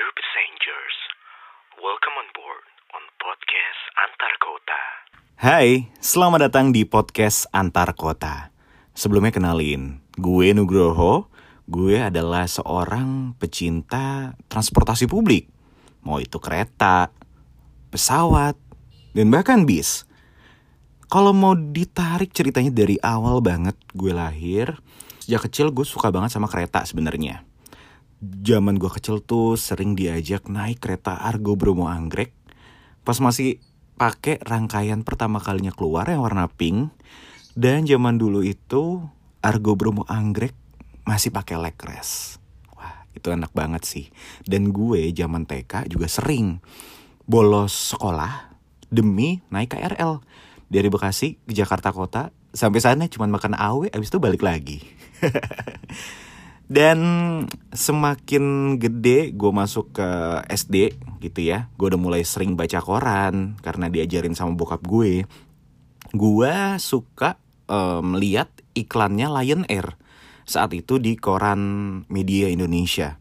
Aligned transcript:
Dear 0.00 0.16
passengers, 0.16 0.96
welcome 1.76 2.16
on 2.16 2.28
board 2.32 2.64
on 2.96 3.04
podcast 3.20 3.80
Antar 4.00 4.32
Kota. 4.40 4.80
Hai, 5.36 5.92
selamat 6.00 6.48
datang 6.48 6.72
di 6.72 6.88
podcast 6.88 7.44
Antar 7.52 7.92
Kota. 7.92 8.48
Sebelumnya 8.96 9.28
kenalin, 9.28 10.00
gue 10.16 10.56
Nugroho. 10.56 11.28
Gue 11.68 12.00
adalah 12.00 12.48
seorang 12.48 13.36
pecinta 13.36 14.32
transportasi 14.48 15.04
publik. 15.04 15.52
Mau 16.00 16.16
itu 16.16 16.40
kereta, 16.40 17.12
pesawat, 17.92 18.56
dan 19.12 19.28
bahkan 19.28 19.68
bis. 19.68 20.08
Kalau 21.12 21.36
mau 21.36 21.52
ditarik 21.52 22.32
ceritanya 22.32 22.72
dari 22.72 22.96
awal 23.04 23.44
banget 23.44 23.76
gue 23.92 24.16
lahir, 24.16 24.80
sejak 25.20 25.44
kecil 25.44 25.68
gue 25.68 25.84
suka 25.84 26.08
banget 26.08 26.32
sama 26.32 26.48
kereta 26.48 26.88
sebenarnya. 26.88 27.44
Zaman 28.20 28.76
gue 28.76 28.92
kecil 28.92 29.24
tuh 29.24 29.56
sering 29.56 29.96
diajak 29.96 30.44
naik 30.52 30.84
kereta 30.84 31.16
Argo 31.16 31.56
Bromo 31.56 31.88
Anggrek. 31.88 32.36
Pas 33.00 33.16
masih 33.16 33.64
pakai 33.96 34.36
rangkaian 34.44 35.00
pertama 35.00 35.40
kalinya 35.40 35.72
keluar 35.72 36.04
yang 36.04 36.20
warna 36.20 36.44
pink. 36.44 36.92
Dan 37.56 37.88
zaman 37.88 38.20
dulu 38.20 38.44
itu 38.44 39.00
Argo 39.40 39.72
Bromo 39.72 40.04
Anggrek 40.04 40.52
masih 41.08 41.32
pakai 41.32 41.56
leg 41.56 41.80
rest. 41.80 42.36
Wah, 42.76 43.08
itu 43.16 43.32
enak 43.32 43.56
banget 43.56 43.88
sih. 43.88 44.12
Dan 44.44 44.68
gue 44.68 45.08
zaman 45.16 45.48
TK 45.48 45.88
juga 45.88 46.04
sering 46.04 46.60
bolos 47.24 47.96
sekolah 47.96 48.52
demi 48.92 49.40
naik 49.48 49.72
KRL 49.72 50.20
dari 50.68 50.92
Bekasi 50.92 51.40
ke 51.48 51.56
Jakarta 51.56 51.88
Kota 51.88 52.36
sampai 52.52 52.84
sana 52.84 53.08
cuma 53.08 53.24
makan 53.32 53.56
awe 53.56 53.88
abis 53.88 54.12
itu 54.12 54.20
balik 54.20 54.44
lagi. 54.44 54.84
Dan 56.70 56.98
semakin 57.74 58.78
gede 58.78 59.34
gue 59.34 59.50
masuk 59.50 59.90
ke 59.90 60.06
SD 60.46 60.94
gitu 61.18 61.42
ya 61.42 61.66
Gue 61.74 61.90
udah 61.90 61.98
mulai 61.98 62.22
sering 62.22 62.54
baca 62.54 62.78
koran 62.78 63.58
karena 63.58 63.90
diajarin 63.90 64.38
sama 64.38 64.54
bokap 64.54 64.86
gue. 64.86 65.26
Gue 66.14 66.54
suka 66.78 67.42
melihat 68.02 68.50
um, 68.54 68.78
iklannya 68.78 69.26
Lion 69.30 69.62
Air 69.66 69.98
Saat 70.46 70.70
itu 70.74 71.02
di 71.02 71.18
koran 71.18 71.62
media 72.06 72.46
Indonesia. 72.46 73.18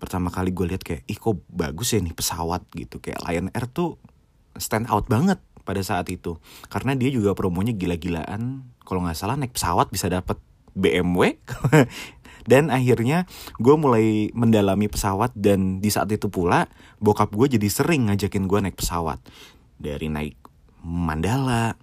Pertama 0.00 0.32
kali 0.32 0.52
gue 0.52 0.68
lihat 0.68 0.84
kayak, 0.84 1.04
ih 1.08 1.16
kok 1.16 1.44
bagus 1.48 1.92
ya 1.92 2.00
nih 2.00 2.16
pesawat 2.16 2.64
gitu. 2.72 3.00
Kayak 3.04 3.20
Lion 3.24 3.48
Air 3.52 3.68
tuh 3.68 3.96
stand 4.56 4.88
out 4.88 5.08
banget 5.08 5.40
pada 5.64 5.80
saat 5.84 6.08
itu. 6.12 6.36
Karena 6.72 6.96
dia 6.96 7.08
juga 7.08 7.32
promonya 7.32 7.72
gila-gilaan. 7.72 8.68
Kalau 8.84 9.00
nggak 9.04 9.16
salah 9.16 9.36
naik 9.36 9.56
pesawat 9.56 9.88
bisa 9.88 10.12
dapet 10.12 10.36
BMW 10.78 11.42
dan 12.48 12.72
akhirnya 12.72 13.28
gue 13.60 13.76
mulai 13.76 14.32
mendalami 14.32 14.88
pesawat 14.88 15.36
dan 15.36 15.84
di 15.84 15.92
saat 15.92 16.08
itu 16.08 16.32
pula 16.32 16.64
bokap 16.96 17.28
gue 17.36 17.60
jadi 17.60 17.68
sering 17.68 18.08
ngajakin 18.08 18.48
gue 18.48 18.58
naik 18.64 18.80
pesawat. 18.80 19.20
Dari 19.76 20.08
naik 20.08 20.40
Mandala 20.80 21.76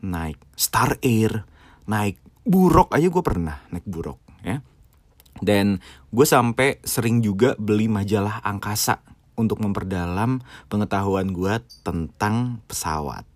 naik 0.00 0.40
Star 0.56 0.96
Air 1.04 1.44
naik 1.84 2.16
Burok 2.48 2.96
aja 2.96 3.12
gue 3.12 3.22
pernah 3.22 3.60
naik 3.68 3.84
Burok 3.84 4.16
ya. 4.40 4.64
Dan 5.36 5.84
gue 6.08 6.24
sampai 6.24 6.80
sering 6.80 7.20
juga 7.20 7.52
beli 7.60 7.92
majalah 7.92 8.40
angkasa 8.40 9.04
untuk 9.36 9.60
memperdalam 9.60 10.40
pengetahuan 10.72 11.28
gue 11.28 11.60
tentang 11.84 12.64
pesawat 12.64 13.35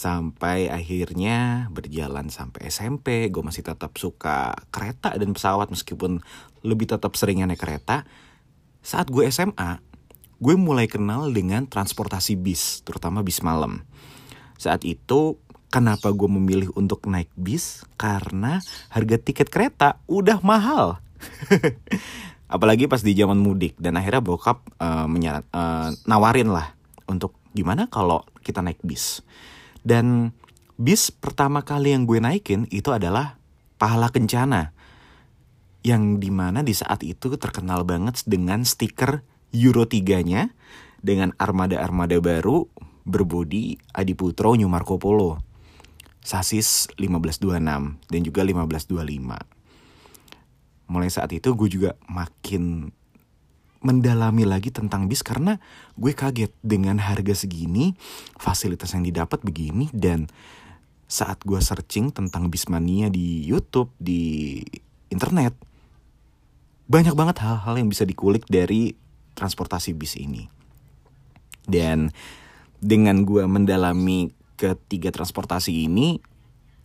sampai 0.00 0.72
akhirnya 0.72 1.68
berjalan 1.68 2.32
sampai 2.32 2.72
SMP 2.72 3.28
gue 3.28 3.44
masih 3.44 3.60
tetap 3.60 4.00
suka 4.00 4.56
kereta 4.72 5.12
dan 5.12 5.36
pesawat 5.36 5.68
meskipun 5.68 6.24
lebih 6.64 6.88
tetap 6.88 7.12
seringnya 7.20 7.52
naik 7.52 7.60
kereta. 7.60 8.08
Saat 8.80 9.12
gue 9.12 9.28
SMA 9.28 9.76
gue 10.40 10.56
mulai 10.56 10.88
kenal 10.88 11.28
dengan 11.28 11.68
transportasi 11.68 12.40
bis 12.40 12.80
terutama 12.80 13.20
bis 13.20 13.44
malam. 13.44 13.84
Saat 14.56 14.88
itu 14.88 15.36
kenapa 15.68 16.08
gue 16.16 16.28
memilih 16.32 16.72
untuk 16.80 17.04
naik 17.04 17.28
bis? 17.36 17.84
Karena 18.00 18.64
harga 18.88 19.20
tiket 19.20 19.52
kereta 19.52 20.00
udah 20.08 20.40
mahal. 20.40 20.96
Apalagi 22.48 22.88
pas 22.88 23.04
di 23.04 23.12
zaman 23.12 23.36
mudik 23.36 23.76
dan 23.76 24.00
akhirnya 24.00 24.24
bokap 24.24 24.64
uh, 24.80 25.04
uh, 25.04 25.88
nawarin 26.08 26.48
lah 26.48 26.72
untuk 27.04 27.36
gimana 27.52 27.84
kalau 27.92 28.24
kita 28.40 28.64
naik 28.64 28.80
bis 28.80 29.20
dan 29.86 30.32
bis 30.80 31.10
pertama 31.12 31.62
kali 31.64 31.92
yang 31.92 32.06
gue 32.08 32.20
naikin 32.20 32.66
itu 32.72 32.92
adalah 32.92 33.40
Pahala 33.80 34.12
Kencana. 34.12 34.76
Yang 35.80 36.20
di 36.20 36.28
mana 36.28 36.60
di 36.60 36.76
saat 36.76 37.00
itu 37.00 37.32
terkenal 37.40 37.88
banget 37.88 38.20
dengan 38.28 38.68
stiker 38.68 39.24
Euro 39.56 39.88
3-nya 39.88 40.52
dengan 41.00 41.32
armada-armada 41.40 42.20
baru 42.20 42.68
berbodi 43.08 43.80
Adiputro 43.96 44.52
New 44.54 44.68
Marco 44.68 45.00
Polo. 45.00 45.40
Sasis 46.20 46.92
1526 47.00 48.12
dan 48.12 48.20
juga 48.20 48.44
1525. 48.44 50.92
Mulai 50.92 51.08
saat 51.08 51.32
itu 51.32 51.56
gue 51.56 51.68
juga 51.72 51.96
makin 52.04 52.92
mendalami 53.80 54.44
lagi 54.44 54.68
tentang 54.68 55.08
bis 55.08 55.24
karena 55.24 55.56
gue 55.96 56.12
kaget 56.12 56.52
dengan 56.60 57.00
harga 57.00 57.32
segini, 57.32 57.96
fasilitas 58.36 58.92
yang 58.92 59.04
didapat 59.04 59.40
begini 59.40 59.88
dan 59.96 60.28
saat 61.10 61.42
gue 61.42 61.58
searching 61.58 62.14
tentang 62.14 62.52
bismania 62.52 63.10
di 63.10 63.42
YouTube, 63.42 63.90
di 63.98 64.62
internet, 65.10 65.56
banyak 66.86 67.16
banget 67.18 67.42
hal-hal 67.42 67.74
yang 67.80 67.90
bisa 67.90 68.06
dikulik 68.06 68.46
dari 68.46 68.94
transportasi 69.34 69.96
bis 69.96 70.14
ini. 70.14 70.46
Dan 71.66 72.14
dengan 72.78 73.26
gue 73.26 73.42
mendalami 73.48 74.30
ketiga 74.54 75.10
transportasi 75.10 75.88
ini, 75.88 76.20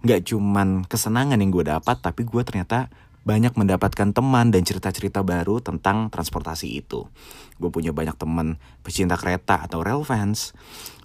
gak 0.02 0.32
cuman 0.32 0.88
kesenangan 0.90 1.38
yang 1.38 1.52
gue 1.52 1.66
dapat, 1.68 2.00
tapi 2.02 2.26
gue 2.26 2.42
ternyata 2.42 2.90
banyak 3.26 3.58
mendapatkan 3.58 4.14
teman 4.14 4.54
dan 4.54 4.62
cerita-cerita 4.62 5.26
baru 5.26 5.58
tentang 5.58 6.14
transportasi 6.14 6.78
itu. 6.78 7.10
Gue 7.58 7.74
punya 7.74 7.90
banyak 7.90 8.14
teman 8.16 8.62
pecinta 8.86 9.18
kereta 9.18 9.66
atau 9.66 9.82
rail 9.82 10.06
fans. 10.06 10.54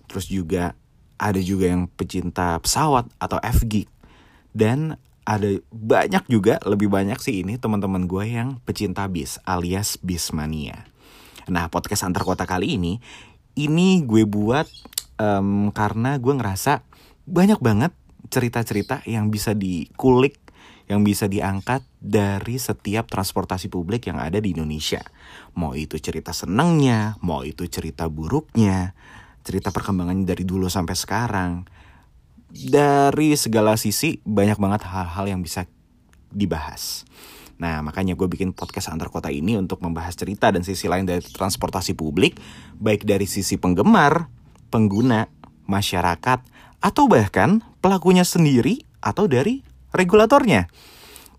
Terus 0.04 0.28
juga 0.28 0.76
ada 1.16 1.40
juga 1.40 1.72
yang 1.72 1.88
pecinta 1.88 2.60
pesawat 2.60 3.08
atau 3.16 3.40
FG. 3.40 3.88
Dan 4.52 5.00
ada 5.24 5.48
banyak 5.72 6.28
juga, 6.28 6.60
lebih 6.68 6.92
banyak 6.92 7.16
sih 7.24 7.40
ini 7.40 7.56
teman-teman 7.56 8.04
gue 8.04 8.24
yang 8.28 8.60
pecinta 8.68 9.08
bis 9.08 9.40
alias 9.48 9.96
bismania. 10.00 10.84
Nah 11.48 11.72
podcast 11.72 12.04
antar 12.04 12.24
kota 12.24 12.44
kali 12.44 12.76
ini, 12.76 13.00
ini 13.56 14.04
gue 14.04 14.28
buat 14.28 14.68
um, 15.16 15.72
karena 15.72 16.20
gue 16.20 16.34
ngerasa 16.36 16.84
banyak 17.24 17.60
banget 17.62 17.92
cerita-cerita 18.30 19.04
yang 19.04 19.28
bisa 19.28 19.52
dikulik 19.52 20.39
yang 20.90 21.06
bisa 21.06 21.30
diangkat 21.30 21.86
dari 22.02 22.58
setiap 22.58 23.06
transportasi 23.06 23.70
publik 23.70 24.10
yang 24.10 24.18
ada 24.18 24.42
di 24.42 24.50
Indonesia. 24.50 24.98
Mau 25.54 25.78
itu 25.78 25.94
cerita 26.02 26.34
senengnya, 26.34 27.14
mau 27.22 27.46
itu 27.46 27.62
cerita 27.70 28.10
buruknya, 28.10 28.90
cerita 29.46 29.70
perkembangannya 29.70 30.26
dari 30.26 30.42
dulu 30.42 30.66
sampai 30.66 30.98
sekarang. 30.98 31.52
Dari 32.50 33.38
segala 33.38 33.78
sisi 33.78 34.18
banyak 34.26 34.58
banget 34.58 34.82
hal-hal 34.90 35.30
yang 35.30 35.38
bisa 35.46 35.70
dibahas. 36.34 37.06
Nah 37.62 37.86
makanya 37.86 38.18
gue 38.18 38.26
bikin 38.26 38.50
podcast 38.50 38.90
antar 38.90 39.14
kota 39.14 39.30
ini 39.30 39.54
untuk 39.54 39.78
membahas 39.78 40.18
cerita 40.18 40.50
dan 40.50 40.66
sisi 40.66 40.90
lain 40.90 41.06
dari 41.06 41.22
transportasi 41.22 41.94
publik. 41.94 42.42
Baik 42.82 43.06
dari 43.06 43.30
sisi 43.30 43.54
penggemar, 43.62 44.26
pengguna, 44.74 45.30
masyarakat, 45.70 46.42
atau 46.82 47.04
bahkan 47.06 47.62
pelakunya 47.78 48.26
sendiri 48.26 48.82
atau 48.98 49.30
dari 49.30 49.69
regulatornya. 49.94 50.70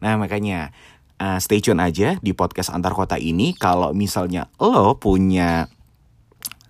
Nah 0.02 0.14
makanya 0.18 0.74
uh, 1.22 1.38
stay 1.38 1.62
tune 1.62 1.80
aja 1.80 2.18
di 2.20 2.34
podcast 2.34 2.74
antar 2.74 2.98
kota 2.98 3.22
ini 3.22 3.54
kalau 3.54 3.94
misalnya 3.94 4.50
lo 4.58 4.98
punya 4.98 5.70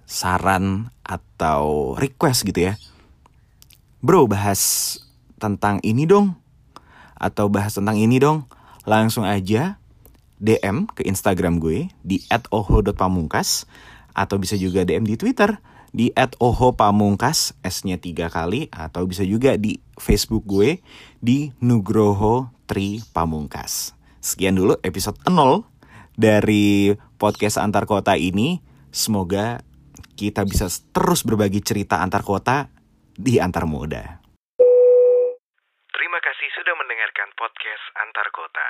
saran 0.03 0.91
atau 1.07 1.95
request 1.95 2.43
gitu 2.43 2.71
ya. 2.71 2.73
Bro 4.03 4.27
bahas 4.27 4.97
tentang 5.39 5.79
ini 5.85 6.03
dong 6.03 6.35
atau 7.15 7.47
bahas 7.47 7.77
tentang 7.77 7.95
ini 7.95 8.19
dong. 8.19 8.49
Langsung 8.83 9.23
aja 9.23 9.77
DM 10.41 10.89
ke 10.89 11.05
Instagram 11.05 11.61
gue 11.61 11.93
di 12.01 12.17
@oho.pamungkas 12.49 13.69
atau 14.11 14.41
bisa 14.41 14.57
juga 14.57 14.81
DM 14.81 15.05
di 15.05 15.15
Twitter 15.15 15.61
di 15.91 16.11
@oho_pamungkas 16.15 17.55
S-nya 17.63 17.99
tiga 17.99 18.31
kali 18.31 18.71
atau 18.71 19.03
bisa 19.05 19.27
juga 19.27 19.59
di 19.59 19.79
Facebook 19.99 20.47
gue 20.47 20.79
di 21.19 21.51
Nugroho 21.59 22.51
Tri 22.65 23.03
Pamungkas. 23.11 23.95
Sekian 24.23 24.55
dulu 24.55 24.79
episode 24.81 25.19
0 25.27 25.67
dari 26.15 26.95
podcast 27.19 27.59
antar 27.59 27.83
kota 27.83 28.15
ini. 28.15 28.63
Semoga 28.91 29.59
kita 30.15 30.47
bisa 30.47 30.67
terus 30.91 31.23
berbagi 31.27 31.59
cerita 31.63 31.99
antar 31.99 32.23
kota 32.23 32.71
di 33.11 33.39
antar 33.39 33.67
moda. 33.67 34.19
Terima 35.91 36.19
kasih 36.23 36.49
sudah 36.55 36.75
mendengarkan 36.75 37.29
podcast 37.35 37.85
antar 37.99 38.27
kota. 38.31 38.67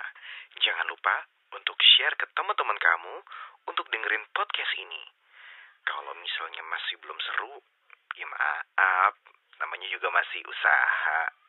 Jangan 0.62 0.90
lupa 0.90 1.16
untuk 1.54 1.78
share 1.80 2.16
ke 2.18 2.26
teman-teman 2.34 2.78
kamu 2.78 3.16
untuk 3.70 3.86
dengerin 3.94 4.26
podcast 4.34 4.74
ini. 4.78 5.21
Kalau 5.86 6.14
misalnya 6.18 6.64
masih 6.70 6.96
belum 7.02 7.20
seru, 7.20 7.56
ya 8.18 8.26
maaf, 8.28 9.14
namanya 9.60 9.88
juga 9.90 10.10
masih 10.14 10.42
usaha. 10.46 11.41